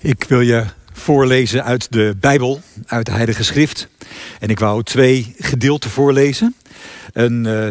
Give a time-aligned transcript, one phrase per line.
[0.00, 3.88] Ik wil je voorlezen uit de Bijbel, uit de Heilige Schrift.
[4.40, 6.54] En ik wou twee gedeelten voorlezen.
[7.12, 7.66] Een uh,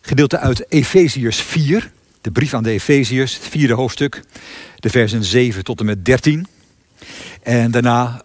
[0.00, 4.22] gedeelte uit Efeziërs 4, de brief aan de Efeziërs, het vierde hoofdstuk,
[4.76, 6.46] de versen 7 tot en met 13.
[7.42, 8.22] En daarna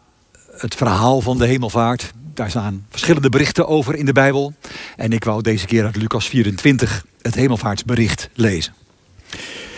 [0.57, 2.11] het verhaal van de hemelvaart.
[2.33, 4.53] Daar staan verschillende berichten over in de Bijbel.
[4.95, 8.73] En ik wou deze keer uit Lucas 24 het hemelvaartsbericht lezen.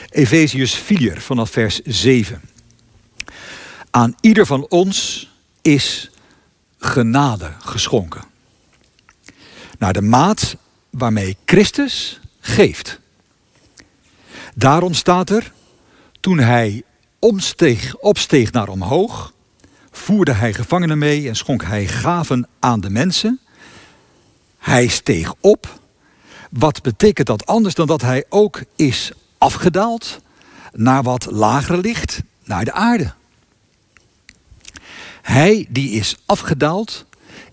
[0.09, 2.41] Efeziërs 4 vanaf vers 7.
[3.95, 5.29] Aan ieder van ons
[5.61, 6.09] is
[6.79, 8.23] genade geschonken.
[9.77, 10.55] Naar de maat
[10.89, 12.99] waarmee Christus geeft.
[14.55, 15.51] Daarom staat er,
[16.19, 16.83] toen hij
[17.19, 19.33] omsteeg, opsteeg naar omhoog,
[19.91, 23.39] voerde hij gevangenen mee en schonk hij gaven aan de mensen.
[24.57, 25.79] Hij steeg op.
[26.51, 30.19] Wat betekent dat anders dan dat hij ook is afgedaald
[30.73, 33.13] naar wat lager ligt, naar de aarde?
[35.25, 37.05] Hij die is afgedaald,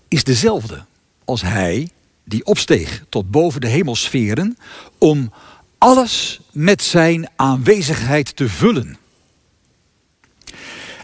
[0.07, 0.85] is dezelfde
[1.25, 1.89] als hij
[2.23, 4.57] die opsteeg tot boven de hemelsferen
[4.97, 5.33] om
[5.77, 8.97] alles met zijn aanwezigheid te vullen.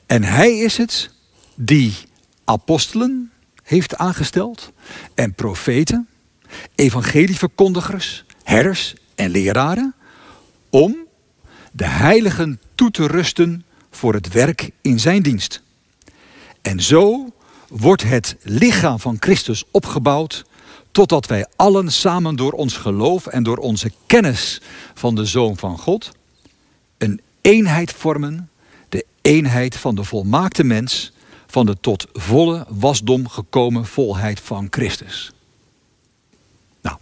[0.06, 1.12] En hij is het
[1.56, 1.94] die
[2.46, 3.32] apostelen
[3.64, 4.72] heeft aangesteld
[5.16, 6.08] en profeten,
[6.76, 9.96] evangelieverkondigers, herders en leraren,
[10.70, 10.96] om
[11.72, 15.68] de heiligen toe te rusten voor het werk in zijn dienst.
[16.62, 17.30] En zo
[17.68, 20.46] wordt het lichaam van Christus opgebouwd
[20.92, 24.62] totdat wij allen samen door ons geloof en door onze kennis
[24.94, 26.12] van de Zoon van God
[26.98, 28.50] een eenheid vormen,
[28.90, 31.12] de eenheid van de volmaakte mens,
[31.48, 35.32] van de tot volle wasdom gekomen volheid van Christus.
[36.82, 36.98] Nou,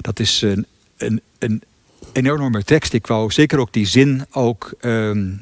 [0.00, 1.62] dat is een, een, een
[2.12, 2.92] enorme tekst.
[2.92, 5.32] Ik wou zeker ook die zin ook ehm,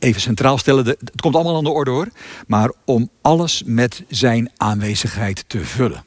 [0.00, 0.86] even centraal stellen.
[0.86, 2.08] Het komt allemaal aan de orde hoor.
[2.46, 6.04] Maar om alles met zijn aanwezigheid te vullen.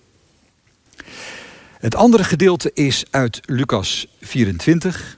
[1.79, 5.17] Het andere gedeelte is uit Lucas 24.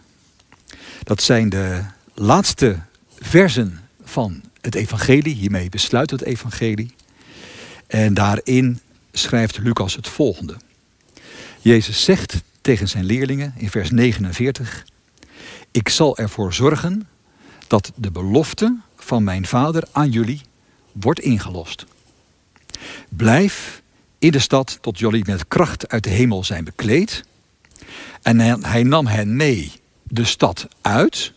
[1.04, 1.82] Dat zijn de
[2.14, 2.80] laatste
[3.20, 5.36] versen van het evangelie.
[5.36, 6.96] Hiermee besluit het evangelie.
[7.88, 8.80] En daarin
[9.12, 10.56] schrijft Lucas het volgende.
[11.60, 14.86] Jezus zegt tegen zijn leerlingen in vers 49:
[15.72, 17.08] Ik zal ervoor zorgen
[17.68, 20.42] dat de belofte van mijn vader aan jullie
[20.92, 21.86] wordt ingelost.
[23.10, 23.82] Blijf
[24.20, 27.24] in de stad tot jullie met kracht uit de hemel zijn bekleed.
[28.22, 29.72] En hij nam hen mee
[30.04, 31.34] de stad uit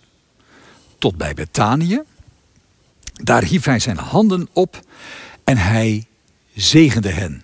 [0.99, 2.03] tot bij Betanië.
[3.13, 4.81] Daar hief hij zijn handen op
[5.45, 6.07] en hij
[6.55, 7.43] zegende hen.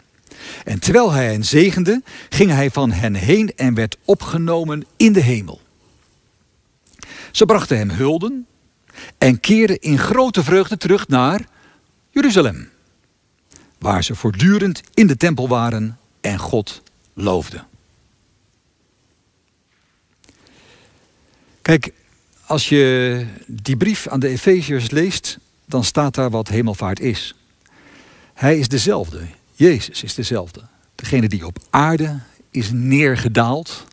[0.65, 5.21] En terwijl hij hen zegende, ging hij van hen heen en werd opgenomen in de
[5.21, 5.61] hemel.
[7.33, 8.47] Ze brachten hem hulden
[9.19, 11.41] en keerden in grote vreugde terug naar
[12.11, 12.69] Jeruzalem,
[13.79, 16.83] waar ze voortdurend in de tempel waren en God
[17.13, 17.67] loofden.
[21.63, 21.93] Kijk,
[22.47, 27.35] als je die brief aan de Efeziërs leest, dan staat daar wat hemelvaart is.
[28.35, 29.21] Hij is dezelfde.
[29.53, 30.61] Jezus is dezelfde.
[30.95, 32.19] Degene die op aarde
[32.51, 33.87] is neergedaald,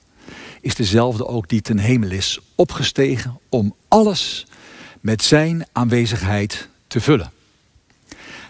[0.62, 4.46] is dezelfde ook die ten hemel is opgestegen om alles
[5.02, 7.32] met zijn aanwezigheid te vullen.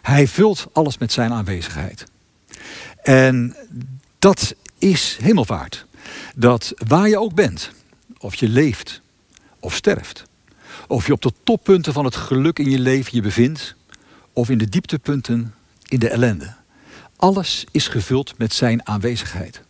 [0.02, 2.04] Hij vult alles met zijn aanwezigheid.
[3.04, 3.56] En
[4.20, 5.86] dat is hemelvaart.
[6.36, 7.72] Dat waar je ook bent,
[8.18, 9.02] of je leeft
[9.60, 10.24] of sterft,
[10.88, 13.76] of je op de toppunten van het geluk in je leven je bevindt,
[14.34, 15.54] of in de dieptepunten
[15.88, 16.54] in de ellende.
[17.16, 19.62] Alles is gevuld met zijn aanwezigheid.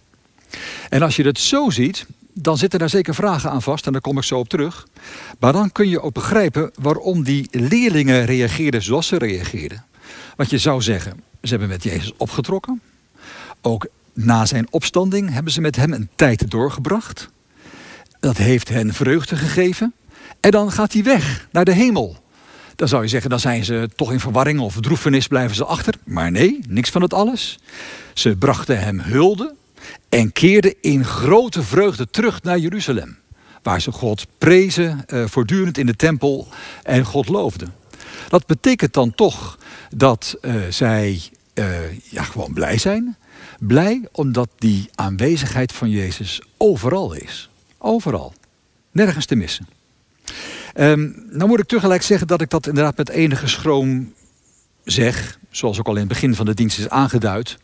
[0.90, 4.02] En als je het zo ziet, dan zitten daar zeker vragen aan vast en daar
[4.02, 4.88] kom ik zo op terug.
[5.40, 9.86] Maar dan kun je ook begrijpen waarom die leerlingen reageerden zoals ze reageerden.
[10.36, 12.82] Want je zou zeggen, ze hebben met Jezus opgetrokken.
[13.62, 17.30] Ook na zijn opstanding hebben ze met hem een tijd doorgebracht.
[18.20, 19.94] Dat heeft hen vreugde gegeven.
[20.40, 22.18] En dan gaat hij weg naar de hemel.
[22.76, 25.94] Dan zou je zeggen, dan zijn ze toch in verwarring of droefenis blijven ze achter.
[26.04, 27.60] Maar nee, niks van het alles.
[28.14, 29.56] Ze brachten hem hulde
[30.10, 33.18] en keerden in grote vreugde terug naar Jeruzalem.
[33.64, 36.48] Waar ze God prezen, uh, voortdurend in de tempel
[36.84, 37.74] en God loofden.
[38.30, 39.58] Dat betekent dan toch
[39.96, 41.22] dat uh, zij
[41.54, 43.16] uh, ja, gewoon blij zijn.
[43.60, 47.50] Blij omdat die aanwezigheid van Jezus overal is.
[47.78, 48.34] Overal.
[48.92, 49.68] Nergens te missen.
[50.76, 54.14] Um, nou moet ik tegelijk zeggen dat ik dat inderdaad met enige schroom
[54.84, 55.40] zeg.
[55.50, 57.58] Zoals ook al in het begin van de dienst is aangeduid.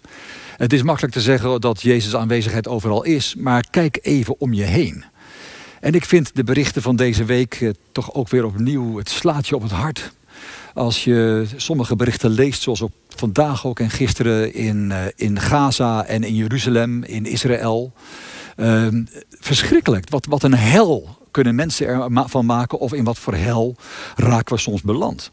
[0.58, 4.64] Het is makkelijk te zeggen dat Jezus' aanwezigheid overal is, maar kijk even om je
[4.64, 5.04] heen.
[5.80, 9.48] En ik vind de berichten van deze week eh, toch ook weer opnieuw, het slaat
[9.48, 10.12] je op het hart.
[10.74, 16.06] Als je sommige berichten leest, zoals op vandaag ook en gisteren in, uh, in Gaza
[16.06, 17.94] en in Jeruzalem, in Israël.
[18.58, 18.88] Uh,
[19.30, 20.10] verschrikkelijk.
[20.10, 23.76] Wat, wat een hel kunnen mensen ervan maken of in wat voor hel
[24.16, 25.30] raken we soms beland.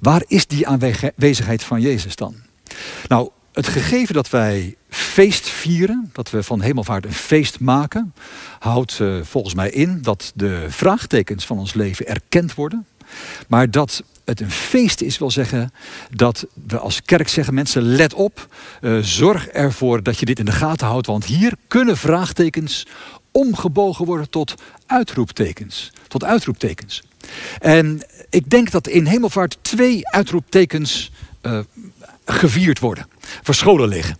[0.00, 2.34] Waar is die aanwezigheid van Jezus dan?
[3.08, 8.14] Nou, het gegeven dat wij feest vieren, dat we van hemelvaart een feest maken,
[8.58, 12.86] houdt uh, volgens mij in dat de vraagtekens van ons leven erkend worden.
[13.48, 15.72] Maar dat het een feest is, wil zeggen
[16.10, 18.48] dat we als kerk zeggen: mensen, let op,
[18.80, 22.86] uh, zorg ervoor dat je dit in de gaten houdt, want hier kunnen vraagtekens
[23.30, 24.54] omgebogen worden tot
[24.86, 25.92] uitroeptekens.
[26.08, 27.02] Tot uitroeptekens.
[27.58, 31.10] En ik denk dat in hemelvaart twee uitroeptekens
[31.42, 31.58] uh,
[32.24, 33.06] gevierd worden,
[33.42, 34.18] verscholen liggen.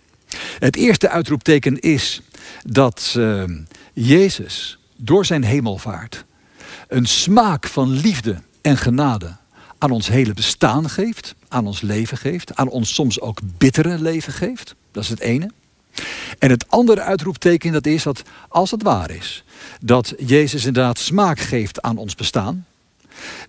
[0.59, 2.21] Het eerste uitroepteken is
[2.63, 3.43] dat uh,
[3.93, 6.25] Jezus door zijn hemelvaart
[6.87, 9.35] een smaak van liefde en genade
[9.77, 14.33] aan ons hele bestaan geeft, aan ons leven geeft, aan ons soms ook bittere leven
[14.33, 14.75] geeft.
[14.91, 15.51] Dat is het ene.
[16.39, 19.43] En het andere uitroepteken dat is dat als het waar is
[19.81, 22.65] dat Jezus inderdaad smaak geeft aan ons bestaan,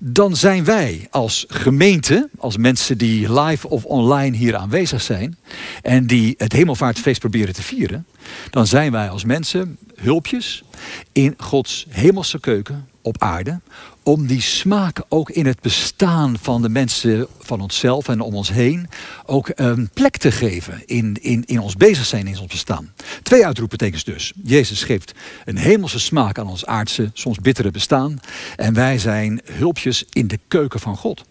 [0.00, 5.38] dan zijn wij als gemeente, als mensen die live of online hier aanwezig zijn
[5.82, 8.06] en die het hemelvaartfeest proberen te vieren,
[8.50, 10.65] dan zijn wij als mensen hulpjes
[11.12, 13.61] in Gods hemelse keuken op aarde.
[14.05, 18.49] Om die smaak ook in het bestaan van de mensen van onszelf en om ons
[18.49, 18.89] heen
[19.27, 22.93] ook een plek te geven in, in, in ons bezig zijn, in ons bestaan.
[23.23, 24.33] Twee uitroepbetekens dus.
[24.43, 25.12] Jezus geeft
[25.45, 28.21] een hemelse smaak aan ons aardse, soms bittere bestaan.
[28.56, 31.25] En wij zijn hulpjes in de keuken van God.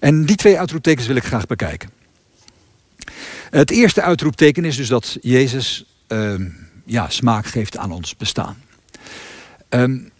[0.00, 1.90] En die twee uitroeptekens wil ik graag bekijken.
[3.50, 6.34] Het eerste uitroepteken is dus dat Jezus uh,
[6.84, 8.62] ja, smaak geeft aan ons bestaan.
[9.68, 10.12] Um,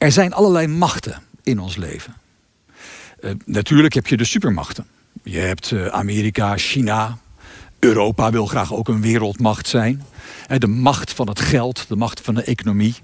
[0.00, 2.14] er zijn allerlei machten in ons leven.
[3.20, 4.86] Uh, natuurlijk heb je de supermachten.
[5.22, 7.18] Je hebt uh, Amerika, China.
[7.78, 10.04] Europa wil graag ook een wereldmacht zijn.
[10.58, 12.94] De macht van het geld, de macht van de economie.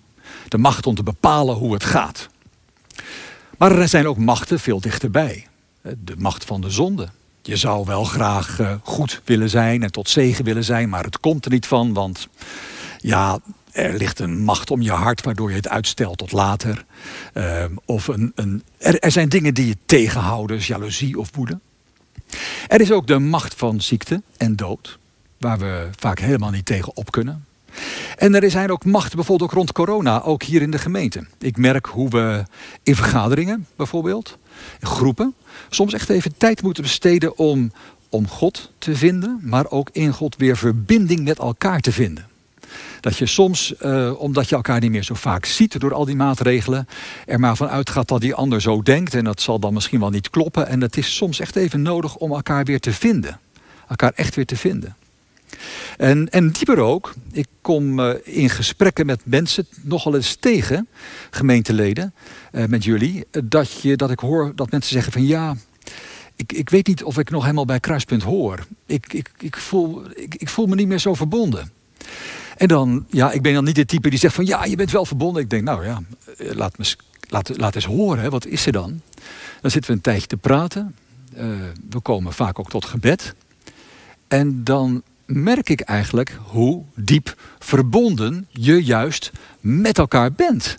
[0.49, 2.29] De macht om te bepalen hoe het gaat.
[3.59, 5.47] Maar er zijn ook machten veel dichterbij.
[5.83, 7.09] De macht van de zonde.
[7.43, 11.45] Je zou wel graag goed willen zijn en tot zegen willen zijn, maar het komt
[11.45, 12.29] er niet van, want
[12.99, 13.39] ja,
[13.77, 16.85] er ligt een macht om je hart waardoor je het uitstelt tot later.
[17.35, 21.61] Uh, of een, een, er, er, zijn dingen die je tegenhouden, jaloezie of woede.
[22.69, 24.99] Er is ook de macht van ziekte en dood,
[25.39, 27.45] waar we vaak helemaal niet tegen op kunnen.
[28.17, 31.27] En er zijn ook machten, bijvoorbeeld ook rond corona, ook hier in de gemeente.
[31.39, 32.45] Ik merk hoe we
[32.83, 34.39] in vergaderingen bijvoorbeeld,
[34.81, 35.35] groepen,
[35.71, 37.73] soms echt even tijd moeten besteden om,
[38.09, 42.27] om God te vinden, maar ook in God weer verbinding met elkaar te vinden.
[43.07, 46.17] Dat je soms, uh, omdat je elkaar niet meer zo vaak ziet door al die
[46.17, 46.89] maatregelen,
[47.27, 49.15] er maar van uitgaat dat die ander zo denkt.
[49.15, 50.67] En dat zal dan misschien wel niet kloppen.
[50.67, 53.41] En het is soms echt even nodig om elkaar weer te vinden.
[53.89, 54.97] Elkaar echt weer te vinden.
[55.97, 60.89] En, en dieper ook, ik kom uh, in gesprekken met mensen nogal eens tegen,
[61.31, 62.15] gemeenteleden,
[62.53, 65.57] uh, met jullie, dat, je, dat ik hoor dat mensen zeggen van ja,
[66.37, 68.67] ik, ik weet niet of ik nog helemaal bij kruispunt hoor.
[68.87, 71.71] Ik, ik, ik, voel, ik, ik voel me niet meer zo verbonden.
[72.57, 74.91] En dan, ja, ik ben dan niet de type die zegt van ja, je bent
[74.91, 75.43] wel verbonden.
[75.43, 76.03] Ik denk, nou ja,
[76.39, 79.01] eh, laat, me, eens horen, wat is er dan?
[79.61, 80.95] Dan zitten we een tijdje te praten.
[81.37, 81.43] Uh,
[81.91, 83.35] we komen vaak ook tot gebed.
[84.29, 90.79] En dan merk ik eigenlijk hoe diep verbonden je juist met elkaar bent.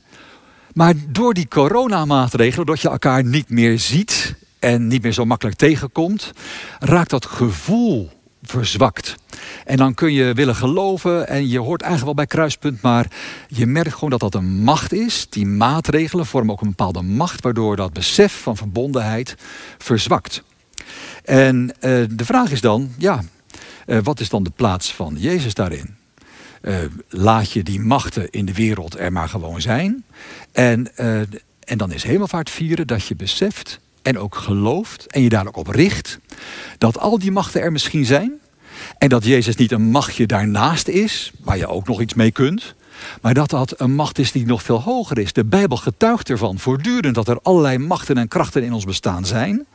[0.74, 5.58] Maar door die coronamaatregelen, doordat je elkaar niet meer ziet en niet meer zo makkelijk
[5.58, 6.32] tegenkomt,
[6.80, 8.10] raakt dat gevoel
[8.48, 9.16] verzwakt.
[9.66, 13.12] En dan kun je willen geloven en je hoort eigenlijk wel bij kruispunt, maar
[13.48, 15.28] je merkt gewoon dat dat een macht is.
[15.30, 19.36] Die maatregelen vormen ook een bepaalde macht, waardoor dat besef van verbondenheid
[19.78, 20.44] verzwakt.
[21.24, 21.72] En uh,
[22.10, 23.24] de vraag is dan, ja,
[23.86, 25.96] uh, wat is dan de plaats van Jezus daarin?
[26.62, 26.76] Uh,
[27.10, 30.04] laat je die machten in de wereld er maar gewoon zijn.
[30.52, 30.96] En,
[31.60, 35.58] en dan is hemelvaart vieren dat je beseft en ook gelooft en je daar ook
[35.58, 36.20] op richt
[36.78, 38.34] dat al die machten er misschien zijn
[38.98, 42.76] en dat Jezus niet een machtje daarnaast is, waar je ook nog iets mee kunt,
[43.22, 45.34] maar dat dat een macht is die nog veel hoger is.
[45.34, 49.66] De Bijbel getuigt ervan voortdurend dat er allerlei machten en krachten in ons bestaan zijn,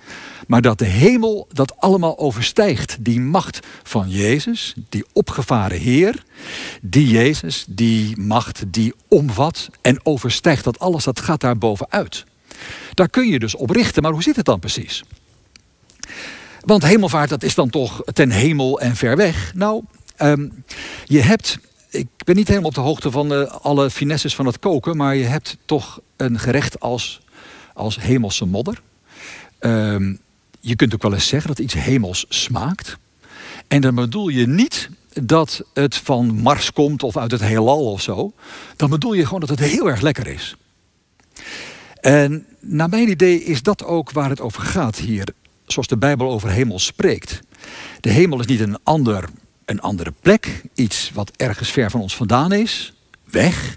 [0.46, 2.96] maar dat de hemel dat allemaal overstijgt.
[3.00, 6.24] Die macht van Jezus, die opgevaren Heer,
[6.80, 12.24] die Jezus, die macht die omvat en overstijgt dat alles, dat gaat daar bovenuit.
[12.95, 15.02] Daar kun je dus op richten, maar hoe zit het dan precies?
[16.61, 19.52] Want hemelvaart, dat is dan toch ten hemel en ver weg.
[19.54, 19.85] Nou,
[20.19, 20.64] um,
[21.04, 21.59] je hebt,
[21.90, 25.16] ik ben niet helemaal op de hoogte van de, alle finesses van het koken, maar
[25.16, 27.21] je hebt toch een gerecht als,
[27.75, 28.81] als hemelse modder.
[29.61, 30.21] Um,
[30.61, 32.97] je kunt ook wel eens zeggen dat iets hemels smaakt.
[33.69, 34.90] En dan bedoel je niet
[35.23, 38.33] dat het van Mars komt of uit het heelal of zo.
[38.76, 40.57] Dan bedoel je gewoon dat het heel erg lekker is.
[42.02, 45.28] En naar mijn idee is dat ook waar het over gaat hier,
[45.66, 47.40] zoals de Bijbel over hemel spreekt.
[48.00, 49.28] De hemel is niet een, ander,
[49.64, 52.94] een andere plek, iets wat ergens ver van ons vandaan is,
[53.25, 53.76] weg.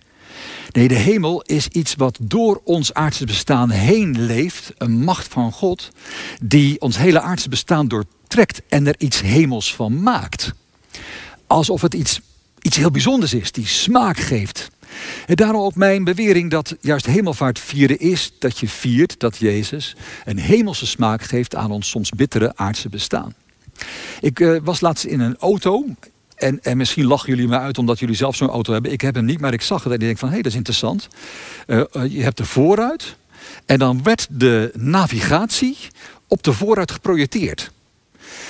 [0.72, 5.52] Nee, de hemel is iets wat door ons aardse bestaan heen leeft, een macht van
[5.52, 5.90] God,
[6.44, 10.54] die ons hele aardse bestaan doortrekt en er iets hemels van maakt.
[11.48, 12.22] Alsof het iets,
[12.62, 14.70] iets heel bijzonders is, die smaak geeft.
[15.26, 20.40] Daarom ook mijn bewering dat juist hemelvaart vieren is dat je viert dat Jezus een
[20.40, 23.34] hemelse smaak geeft aan ons soms bittere aardse bestaan.
[24.22, 25.86] Ik uh, was laatst in een auto.
[26.36, 28.92] En, en misschien lachen jullie me uit omdat jullie zelf zo'n auto hebben.
[28.92, 30.52] Ik heb hem niet, maar ik zag het en ik denk van hé, hey, dat
[30.52, 31.08] is interessant.
[31.68, 33.16] Uh, je hebt de vooruit.
[33.66, 35.78] En dan werd de navigatie
[36.28, 37.72] op de vooruit geprojecteerd.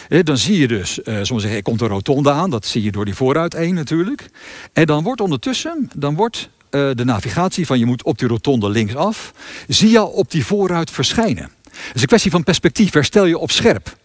[0.07, 2.50] Dan zie je dus, uh, soms zeggen, er komt een rotonde aan.
[2.50, 4.29] Dat zie je door die vooruit één natuurlijk.
[4.74, 8.69] En dan wordt ondertussen, dan wordt uh, de navigatie van je moet op die rotonde
[8.69, 9.33] linksaf,
[9.67, 11.51] zie je op die vooruit verschijnen.
[11.63, 13.97] Het is een kwestie van perspectief, herstel je op scherp.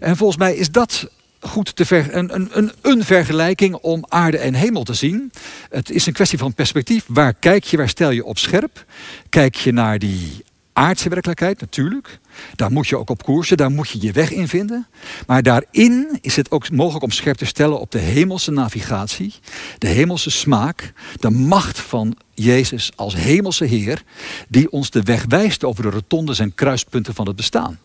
[0.00, 1.08] En volgens mij is dat
[1.40, 5.32] goed te ver, een, een, een, een, vergelijking om aarde en hemel te zien.
[5.70, 7.04] Het is een kwestie van perspectief.
[7.06, 8.84] Waar kijk je, waar stel je op scherp?
[9.28, 10.44] Kijk je naar die
[10.76, 12.18] aardse werkelijkheid, natuurlijk.
[12.54, 14.86] Daar moet je ook op koersen, daar moet je je weg in vinden.
[15.26, 19.34] Maar daarin is het ook mogelijk om scherp te stellen op de hemelse navigatie,
[19.78, 24.02] de hemelse smaak, de macht van Jezus als hemelse Heer,
[24.48, 27.78] die ons de weg wijst over de rotondes en kruispunten van het bestaan.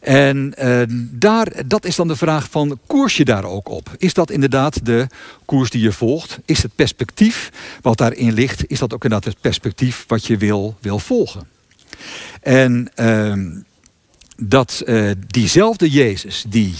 [0.00, 3.90] En uh, daar, dat is dan de vraag van, koers je daar ook op?
[3.98, 5.06] Is dat inderdaad de
[5.44, 6.38] koers die je volgt?
[6.44, 7.50] Is het perspectief
[7.82, 11.50] wat daarin ligt, is dat ook inderdaad het perspectief wat je wil, wil volgen?
[12.42, 13.34] En uh,
[14.36, 16.74] dat uh, diezelfde Jezus, die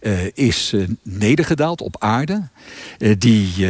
[0.00, 2.48] uh, is nedergedaald op aarde,
[3.18, 3.66] die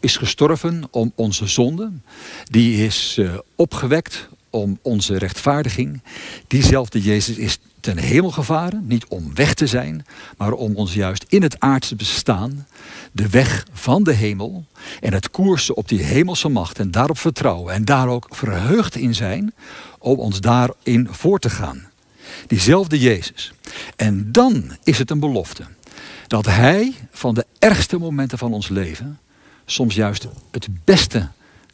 [0.00, 2.04] is gestorven om onze zonden,
[2.50, 3.20] die is
[3.56, 6.02] opgewekt om onze rechtvaardiging.
[6.46, 11.24] Diezelfde Jezus is ten hemel gevaren, niet om weg te zijn, maar om ons juist
[11.28, 12.66] in het aardse bestaan,
[13.12, 14.64] de weg van de hemel
[15.00, 19.14] en het koersen op die hemelse macht en daarop vertrouwen en daar ook verheugd in
[19.14, 19.54] zijn,
[19.98, 21.86] om ons daarin voor te gaan.
[22.46, 23.52] Diezelfde Jezus.
[23.96, 25.64] En dan is het een belofte
[26.26, 29.18] dat Hij van de ergste momenten van ons leven
[29.64, 31.28] soms juist het beste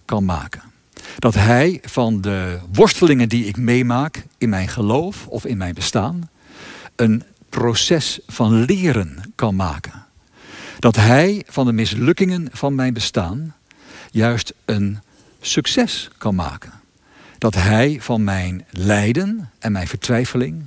[0.05, 0.74] kan maken.
[1.19, 6.31] Dat Hij van de worstelingen die ik meemaak in mijn geloof of in mijn bestaan,
[6.97, 10.05] een proces van leren kan maken.
[10.79, 13.55] Dat Hij van de mislukkingen van mijn bestaan
[14.11, 14.99] juist een
[15.41, 16.73] succes kan maken.
[17.39, 20.67] Dat Hij van mijn lijden en mijn vertwijfeling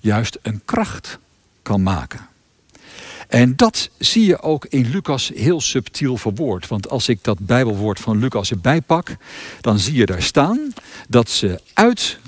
[0.00, 1.18] juist een kracht
[1.62, 2.26] kan maken.
[3.28, 6.68] En dat zie je ook in Lucas heel subtiel verwoord.
[6.68, 9.16] Want als ik dat Bijbelwoord van Lucas erbij pak,
[9.60, 10.72] dan zie je daar staan
[11.08, 12.18] dat ze uit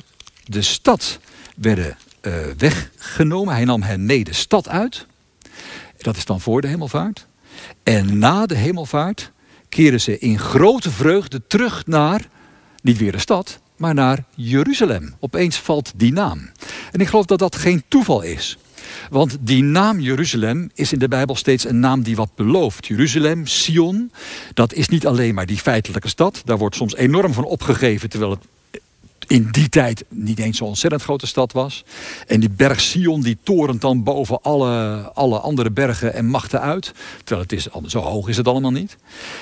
[0.45, 1.19] de stad
[1.57, 3.55] werden uh, weggenomen.
[3.55, 5.07] Hij nam hen mee de stad uit.
[5.99, 7.27] Dat is dan voor de hemelvaart.
[7.83, 9.33] En na de hemelvaart
[9.69, 12.29] keren ze in grote vreugde terug naar,
[12.83, 15.15] niet weer de stad, maar naar Jeruzalem.
[15.21, 16.51] Opeens valt die naam.
[16.93, 18.59] En ik geloof dat dat geen toeval is.
[19.11, 22.87] Want die naam Jeruzalem is in de Bijbel steeds een naam die wat belooft.
[22.87, 24.13] Jeruzalem, Sion,
[24.55, 26.43] dat is niet alleen maar die feitelijke stad.
[26.45, 28.45] Daar wordt soms enorm van opgegeven, terwijl het
[29.29, 31.85] in die tijd niet eens zo'n ontzettend grote stad was.
[32.27, 36.93] En die berg Sion die torent dan boven alle, alle andere bergen en machten uit.
[37.25, 38.97] Terwijl het is, zo hoog is het allemaal niet.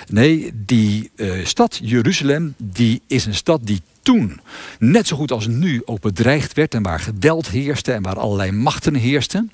[0.08, 4.40] Nee, die uh, stad Jeruzalem die is een stad die toen
[4.78, 8.52] net zo goed als nu ook bedreigd werd en waar geweld heerste en waar allerlei
[8.52, 9.52] machten heersten.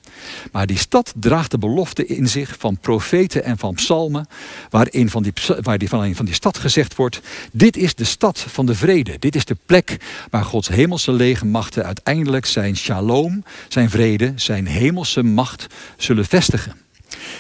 [0.52, 4.26] Maar die stad draagt de belofte in zich van profeten en van psalmen,
[4.71, 7.21] waarin van die, waar die, van, van die stad gezegd wordt,
[7.52, 9.16] dit is de stad van de vrede.
[9.18, 9.97] Dit is de plek
[10.30, 15.66] waar Gods hemelse legermachten uiteindelijk zijn shalom, zijn vrede, zijn hemelse macht
[15.97, 16.73] zullen vestigen.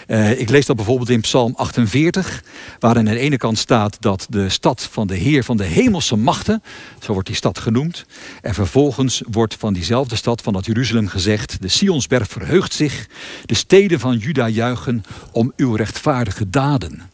[0.06, 2.42] Uh, ik lees dat bijvoorbeeld in Psalm 48,
[2.78, 6.16] waarin aan de ene kant staat dat de stad van de Heer van de hemelse
[6.16, 6.62] machten,
[7.00, 8.04] zo wordt die stad genoemd,
[8.42, 13.08] en vervolgens wordt van diezelfde stad, van dat Jeruzalem gezegd, de Sionsberg verheugt zich,
[13.46, 17.11] de steden van Juda juichen om uw rechtvaardige daden.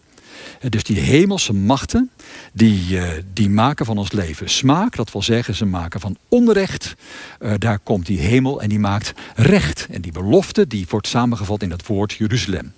[0.61, 2.11] Eh, dus die hemelse machten,
[2.53, 4.97] die, eh, die maken van ons leven smaak.
[4.97, 6.95] Dat wil zeggen, ze maken van onrecht.
[7.41, 9.87] Uh, daar komt die hemel en die maakt recht.
[9.91, 12.73] En die belofte, die wordt samengevat in het woord Jeruzalem.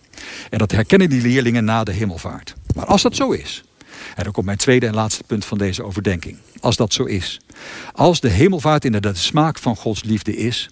[0.50, 2.54] En dat herkennen die leerlingen na de hemelvaart.
[2.74, 3.64] Maar als dat zo is,
[4.16, 6.36] en dan komt mijn tweede en laatste punt van deze overdenking.
[6.60, 7.40] Als dat zo is.
[7.92, 10.70] Als de hemelvaart inderdaad de smaak van Gods liefde is,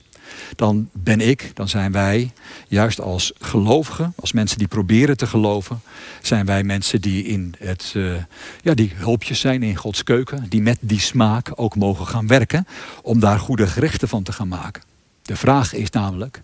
[0.57, 2.33] dan ben ik, dan zijn wij,
[2.69, 5.81] juist als gelovigen, als mensen die proberen te geloven,
[6.23, 8.15] zijn wij mensen die in het, uh,
[8.63, 12.67] ja, die hulpjes zijn in Gods keuken, die met die smaak ook mogen gaan werken
[13.03, 14.83] om daar goede gerechten van te gaan maken.
[15.23, 16.41] De vraag is namelijk,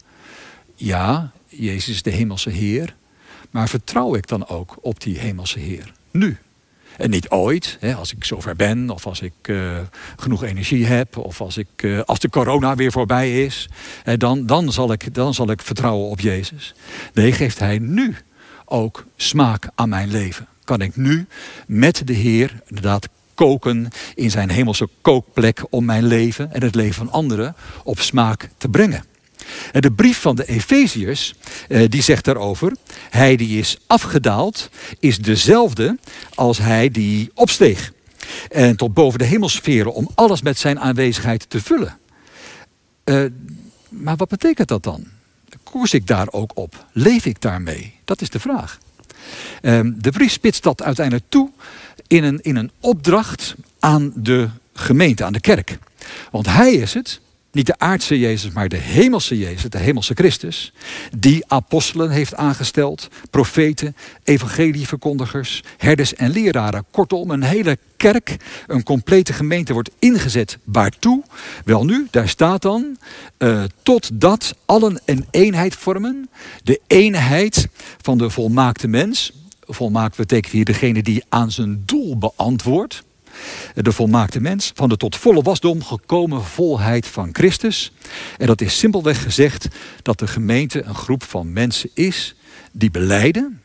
[0.74, 2.94] ja, Jezus is de hemelse Heer,
[3.50, 5.92] maar vertrouw ik dan ook op die hemelse Heer?
[6.10, 6.38] Nu.
[6.96, 9.78] En niet ooit, hè, als ik zover ben, of als ik uh,
[10.16, 13.68] genoeg energie heb, of als, ik, uh, als de corona weer voorbij is,
[14.02, 16.74] hè, dan, dan, zal ik, dan zal ik vertrouwen op Jezus.
[17.14, 18.16] Nee, geeft Hij nu
[18.64, 20.48] ook smaak aan mijn leven.
[20.64, 21.26] Kan ik nu
[21.66, 26.94] met de Heer inderdaad koken in zijn hemelse kookplek om mijn leven en het leven
[26.94, 29.04] van anderen op smaak te brengen.
[29.72, 31.34] En de brief van de Efeziërs,
[31.68, 32.76] eh, die zegt daarover,
[33.10, 35.98] hij die is afgedaald, is dezelfde
[36.34, 37.92] als hij die opsteeg.
[38.50, 41.98] En tot boven de hemelsferen om alles met zijn aanwezigheid te vullen.
[43.04, 43.24] Uh,
[43.88, 45.06] maar wat betekent dat dan?
[45.62, 46.86] Koers ik daar ook op?
[46.92, 47.94] Leef ik daarmee?
[48.04, 48.78] Dat is de vraag.
[49.62, 51.50] Uh, de brief spitst dat uiteindelijk toe
[52.06, 55.78] in een, in een opdracht aan de gemeente, aan de kerk.
[56.30, 57.20] Want hij is het
[57.54, 60.72] niet de aardse Jezus, maar de hemelse Jezus, de hemelse Christus.
[61.16, 66.84] Die apostelen heeft aangesteld, profeten, evangelieverkondigers, herders en leraren.
[66.90, 70.58] Kortom, een hele kerk, een complete gemeente wordt ingezet.
[70.64, 71.22] Waartoe?
[71.64, 72.98] Wel nu, daar staat dan,
[73.38, 76.28] uh, totdat allen een eenheid vormen.
[76.62, 77.68] De eenheid
[78.00, 79.32] van de volmaakte mens.
[79.60, 83.02] Volmaakt betekent hier degene die aan zijn doel beantwoordt
[83.74, 87.92] de volmaakte mens, van de tot volle wasdom gekomen volheid van Christus.
[88.38, 89.68] En dat is simpelweg gezegd
[90.02, 92.34] dat de gemeente een groep van mensen is
[92.72, 93.62] die beleiden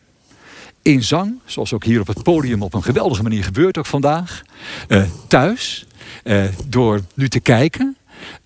[0.81, 4.41] in zang, zoals ook hier op het podium op een geweldige manier gebeurt ook vandaag,
[4.87, 5.85] uh, thuis,
[6.23, 7.97] uh, door nu te kijken,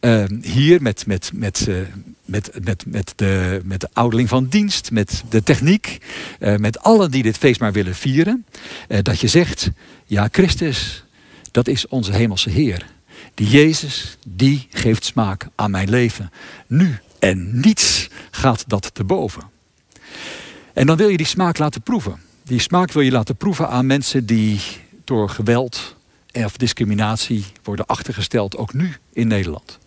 [0.02, 1.68] uh, hier met, met, met,
[2.26, 5.98] met, met, met, de, met de ouderling van dienst, met de techniek,
[6.58, 8.46] met allen die dit feest maar willen vieren,
[9.02, 9.70] dat je zegt,
[10.06, 11.04] ja Christus,
[11.54, 12.86] dat is onze hemelse Heer.
[13.34, 16.32] Die Jezus, die geeft smaak aan mijn leven.
[16.68, 19.44] Nu en niets gaat dat te boven.
[20.74, 22.22] En dan wil je die smaak laten proeven.
[22.44, 24.60] Die smaak wil je laten proeven aan mensen die
[25.04, 25.96] door geweld
[26.32, 29.80] of discriminatie worden achtergesteld, ook nu in Nederland.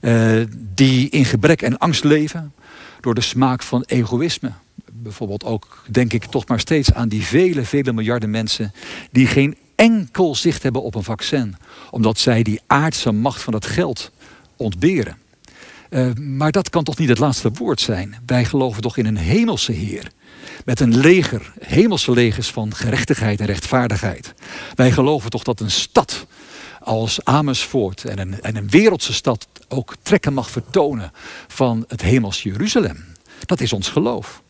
[0.00, 0.42] Uh,
[0.74, 2.52] die in gebrek en angst leven
[3.00, 4.52] door de smaak van egoïsme.
[4.92, 8.72] Bijvoorbeeld ook, denk ik, toch maar steeds aan die vele, vele miljarden mensen
[9.10, 11.56] die geen enkel zicht hebben op een vaccin.
[11.90, 14.10] Omdat zij die aardse macht van het geld
[14.56, 15.16] ontberen.
[15.90, 18.16] Uh, maar dat kan toch niet het laatste woord zijn.
[18.26, 20.10] Wij geloven toch in een hemelse Heer.
[20.64, 24.34] Met een leger, hemelse legers van gerechtigheid en rechtvaardigheid.
[24.74, 26.26] Wij geloven toch dat een stad
[26.80, 31.12] als Amersfoort en een, en een wereldse stad ook trekken mag vertonen
[31.48, 33.04] van het hemels Jeruzalem.
[33.44, 34.42] Dat is ons geloof.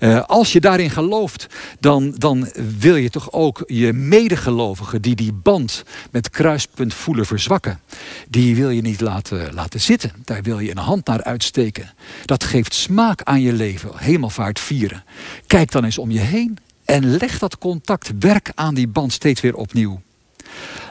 [0.00, 1.46] Uh, als je daarin gelooft,
[1.80, 7.80] dan, dan wil je toch ook je medegelovigen die die band met kruispunt voelen verzwakken.
[8.28, 10.12] Die wil je niet laten, laten zitten.
[10.24, 11.94] Daar wil je een hand naar uitsteken.
[12.24, 15.04] Dat geeft smaak aan je leven, hemelvaart vieren.
[15.46, 19.40] Kijk dan eens om je heen en leg dat contact, werk aan die band steeds
[19.40, 20.00] weer opnieuw.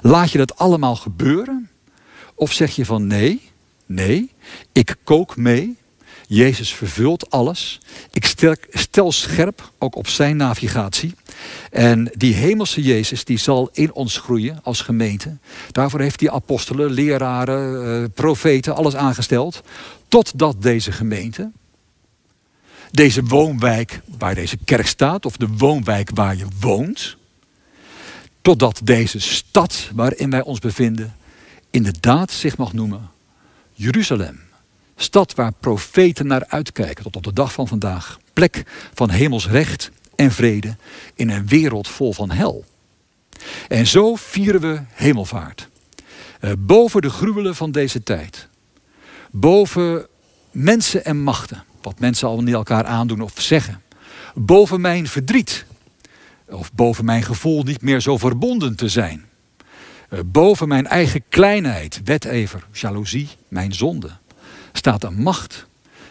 [0.01, 1.69] Laat je dat allemaal gebeuren?
[2.35, 3.41] Of zeg je van nee,
[3.85, 4.31] nee,
[4.71, 5.77] ik kook mee
[6.27, 7.79] Jezus vervult alles.
[8.11, 8.25] Ik
[8.69, 11.13] stel, scherp ook op zijn navigatie.
[11.71, 15.37] En die hemelse Jezus die zal in ons groeien als gemeente.
[15.71, 19.61] Daarvoor heeft hij apostelen, leraren, uh, profeten, alles aangesteld.
[20.07, 21.51] Totdat deze gemeente,
[22.91, 27.17] deze woonwijk waar deze kerk staat, of de woonwijk waar je woont,
[28.41, 31.15] totdat deze stad waarin wij ons bevinden,
[31.69, 33.09] inderdaad zich mag noemen
[33.73, 34.44] Jeruzalem.
[34.95, 38.19] Stad waar profeten naar uitkijken tot op de dag van vandaag.
[38.33, 40.75] Plek van hemels recht en vrede
[41.15, 42.65] in een wereld vol van hel.
[43.67, 45.69] En zo vieren we hemelvaart.
[46.41, 48.47] Uh, boven de gruwelen van deze tijd.
[49.31, 50.07] Boven
[50.51, 51.63] mensen en machten.
[51.81, 53.81] Wat mensen al niet elkaar aandoen of zeggen.
[54.35, 55.65] Boven mijn verdriet.
[56.49, 59.25] Of boven mijn gevoel niet meer zo verbonden te zijn.
[60.09, 64.11] Uh, boven mijn eigen kleinheid, wetever, jaloezie, mijn zonde
[64.77, 65.65] staat een macht,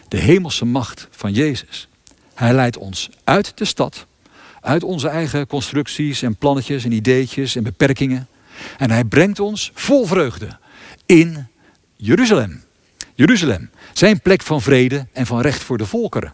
[0.07, 1.87] de hemelse macht van Jezus.
[2.33, 4.05] Hij leidt ons uit de stad,
[4.61, 8.27] uit onze eigen constructies en plannetjes en ideetjes en beperkingen.
[8.77, 10.57] En hij brengt ons vol vreugde
[11.05, 11.47] in
[11.95, 12.63] Jeruzalem.
[13.13, 16.33] Jeruzalem, zijn plek van vrede en van recht voor de volkeren.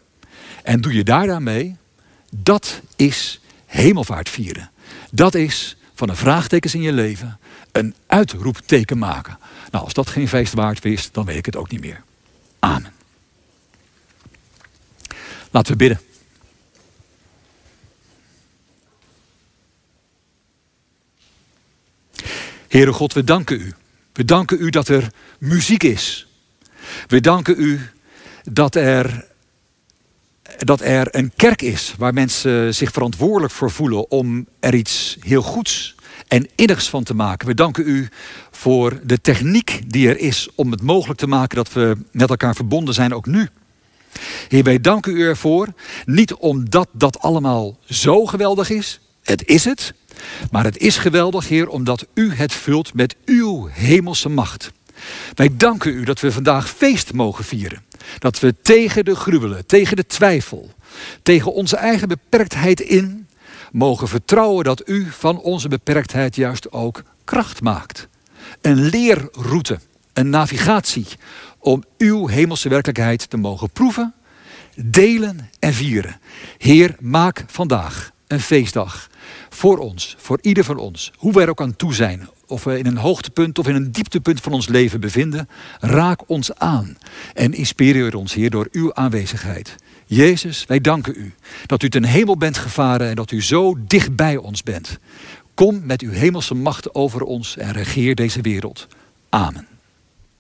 [0.64, 1.76] En doe je daar dan mee?
[2.36, 4.70] Dat is hemelvaart vieren.
[5.12, 7.40] Dat is van een vraagtekens in je leven
[7.72, 9.38] een uitroepteken maken.
[9.72, 12.04] Nou, als dat geen feest waard is, dan weet ik het ook niet meer.
[12.62, 12.94] Amen.
[15.52, 16.00] Laten we bidden.
[22.68, 23.74] Heere God, we danken u.
[24.14, 26.28] We danken u dat er muziek is.
[27.08, 27.90] We danken u
[28.44, 29.28] dat er,
[30.66, 35.42] dat er een kerk is waar mensen zich verantwoordelijk voor voelen om er iets heel
[35.42, 35.96] goeds
[36.28, 37.48] en innigs van te maken.
[37.48, 38.10] We danken u
[38.52, 42.56] voor de techniek die er is om het mogelijk te maken dat we met elkaar
[42.56, 43.50] verbonden zijn, ook nu.
[44.48, 45.68] Heer, wij danken u ervoor,
[46.06, 49.94] niet omdat dat allemaal zo geweldig is, het is het,
[50.52, 54.72] maar het is geweldig, Heer, omdat u het vult met uw hemelse macht.
[55.34, 57.84] Wij danken u dat we vandaag feest mogen vieren.
[58.20, 60.72] Dat we tegen de gruwelen, tegen de twijfel,
[61.24, 63.28] tegen onze eigen beperktheid in
[63.72, 68.08] mogen vertrouwen dat u van onze beperktheid juist ook kracht maakt.
[68.62, 69.80] Een leerroute,
[70.14, 71.06] een navigatie
[71.60, 74.14] om uw hemelse werkelijkheid te mogen proeven,
[74.76, 76.20] delen en vieren.
[76.58, 79.10] Heer, maak vandaag een feestdag
[79.50, 82.78] voor ons, voor ieder van ons, hoe wij er ook aan toe zijn, of we
[82.78, 86.98] in een hoogtepunt of in een dieptepunt van ons leven bevinden, raak ons aan
[87.34, 89.76] en inspireer ons, Heer, door uw aanwezigheid.
[90.06, 91.34] Jezus, wij danken u
[91.66, 94.98] dat u ten hemel bent gevaren en dat u zo dicht bij ons bent.
[95.54, 98.88] Kom met uw hemelse macht over ons en regeer deze wereld.
[99.30, 99.71] Amen.